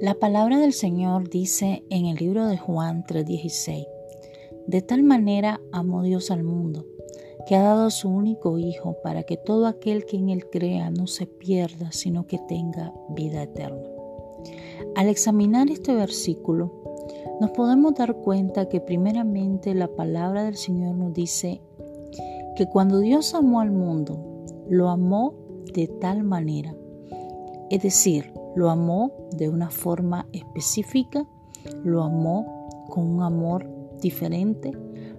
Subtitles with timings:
[0.00, 3.86] La palabra del Señor dice en el libro de Juan 3:16,
[4.66, 6.86] de tal manera amó Dios al mundo,
[7.46, 10.90] que ha dado a su único Hijo para que todo aquel que en Él crea
[10.90, 13.82] no se pierda, sino que tenga vida eterna.
[14.94, 16.72] Al examinar este versículo,
[17.40, 21.60] nos podemos dar cuenta que primeramente la palabra del Señor nos dice
[22.56, 25.34] que cuando Dios amó al mundo, lo amó
[25.72, 26.74] de tal manera.
[27.70, 31.24] Es decir, lo amó de una forma específica,
[31.84, 34.72] lo amó con un amor diferente,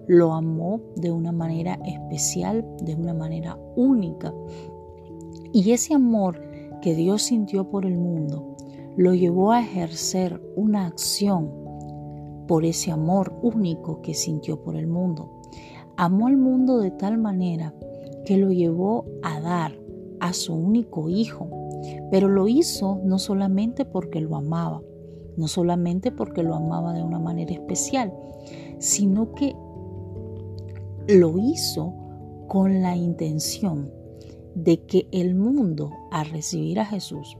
[0.07, 4.33] lo amó de una manera especial, de una manera única.
[5.53, 6.41] Y ese amor
[6.81, 8.57] que Dios sintió por el mundo
[8.97, 11.49] lo llevó a ejercer una acción
[12.45, 15.29] por ese amor único que sintió por el mundo.
[15.95, 17.73] Amó al mundo de tal manera
[18.25, 19.79] que lo llevó a dar
[20.19, 21.58] a su único hijo,
[22.11, 24.81] pero lo hizo no solamente porque lo amaba,
[25.37, 28.13] no solamente porque lo amaba de una manera especial,
[28.79, 29.55] sino que
[31.07, 31.93] lo hizo
[32.47, 33.91] con la intención
[34.55, 37.37] de que el mundo, al recibir a Jesús,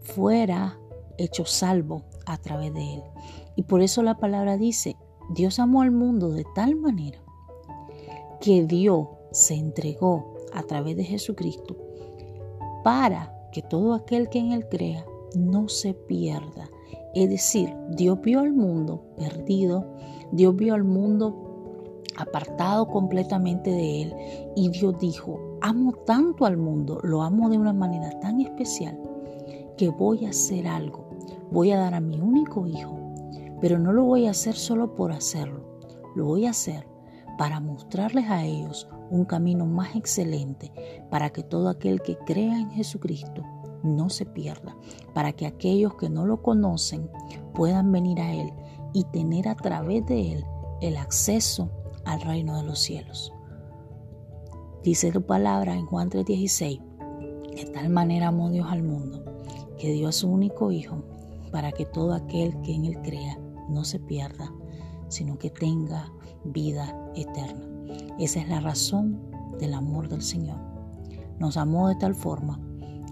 [0.00, 0.78] fuera
[1.18, 3.02] hecho salvo a través de él.
[3.56, 4.96] Y por eso la palabra dice,
[5.34, 7.20] Dios amó al mundo de tal manera
[8.40, 11.76] que dio, se entregó a través de Jesucristo
[12.82, 15.04] para que todo aquel que en él crea
[15.36, 16.70] no se pierda.
[17.14, 19.84] Es decir, Dios vio al mundo perdido,
[20.32, 24.14] Dios vio al mundo apartado completamente de él
[24.56, 28.98] y Dios dijo, amo tanto al mundo, lo amo de una manera tan especial
[29.76, 31.08] que voy a hacer algo,
[31.50, 32.96] voy a dar a mi único hijo,
[33.60, 35.80] pero no lo voy a hacer solo por hacerlo,
[36.14, 36.86] lo voy a hacer
[37.38, 40.72] para mostrarles a ellos un camino más excelente
[41.10, 43.42] para que todo aquel que crea en Jesucristo
[43.82, 44.76] no se pierda,
[45.14, 47.10] para que aquellos que no lo conocen
[47.54, 48.52] puedan venir a Él
[48.92, 50.44] y tener a través de Él
[50.80, 51.70] el acceso
[52.04, 53.32] al reino de los cielos.
[54.82, 56.80] Dice tu palabra en Juan 3:16,
[57.54, 59.24] de tal manera amó Dios al mundo,
[59.78, 61.04] que dio a su único Hijo,
[61.50, 64.52] para que todo aquel que en Él crea no se pierda,
[65.08, 66.12] sino que tenga
[66.44, 67.79] vida eterna.
[68.18, 69.20] Esa es la razón
[69.58, 70.58] del amor del Señor.
[71.38, 72.60] Nos amó de tal forma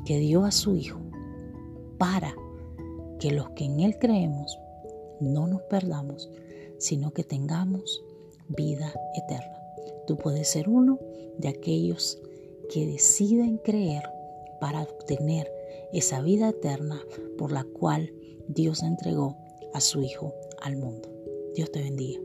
[0.05, 1.01] que dio a su Hijo
[1.99, 2.35] para
[3.19, 4.59] que los que en Él creemos
[5.21, 6.31] no nos perdamos,
[6.79, 8.03] sino que tengamos
[8.49, 9.59] vida eterna.
[10.07, 10.99] Tú puedes ser uno
[11.39, 12.19] de aquellos
[12.73, 14.03] que deciden creer
[14.61, 15.51] para obtener
[15.93, 17.01] esa vida eterna
[17.37, 18.13] por la cual
[18.49, 19.37] Dios entregó
[19.75, 21.09] a su Hijo al mundo.
[21.55, 22.21] Dios te bendiga.